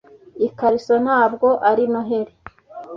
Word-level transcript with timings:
Ikariso 0.47 0.95
ntabwo 1.05 1.47
ari 1.69 1.83
Noheri 1.91 2.33